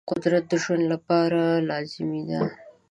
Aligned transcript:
قدرت 0.09 0.43
د 0.51 0.53
ژوند 0.63 0.83
لپاره 0.93 1.41
لازمي 1.69 2.21
دی. 2.29 2.39